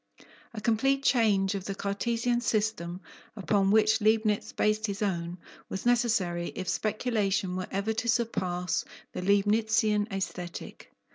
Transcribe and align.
A 0.55 0.59
complete 0.59 1.03
change 1.03 1.53
of 1.53 1.65
the 1.65 1.75
Cartesian 1.75 2.41
system, 2.41 3.01
upon 3.35 3.69
which 3.69 4.01
Leibnitz 4.01 4.51
based 4.51 4.87
his 4.87 5.03
own, 5.03 5.37
was 5.69 5.85
necessary, 5.85 6.51
if 6.55 6.67
speculation 6.67 7.55
were 7.55 7.67
ever 7.69 7.93
to 7.93 8.09
surpass 8.09 8.83
the 9.13 9.21
Leibnitzian 9.21 10.11
aesthetic. 10.11 10.91